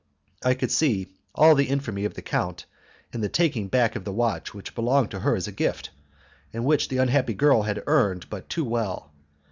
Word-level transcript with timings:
I 0.43 0.55
could 0.55 0.71
see 0.71 1.09
all 1.35 1.53
the 1.53 1.67
infamy 1.69 2.05
of 2.05 2.15
the 2.15 2.23
count 2.23 2.65
in 3.13 3.21
the 3.21 3.29
taking 3.29 3.67
back 3.67 3.95
of 3.95 4.03
the 4.03 4.11
watch 4.11 4.51
which 4.51 4.73
belonged 4.73 5.11
to 5.11 5.19
her 5.19 5.35
as 5.35 5.47
a 5.47 5.51
gift, 5.51 5.91
and 6.51 6.65
which 6.65 6.87
the 6.87 6.97
unhappy 6.97 7.35
girl 7.35 7.61
had 7.61 7.83
earned 7.85 8.27
but 8.27 8.49
too 8.49 8.65
well. 8.65 9.11